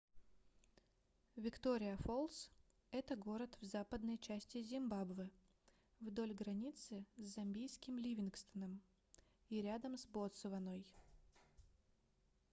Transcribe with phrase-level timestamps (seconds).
[1.35, 2.49] виктория-фолс
[2.89, 5.29] это город в западной части зимбабве
[5.99, 8.81] вдоль границы с замбийским ливингстоном
[9.49, 10.87] и рядом с ботсваной